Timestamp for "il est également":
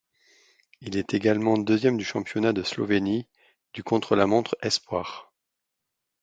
0.81-1.59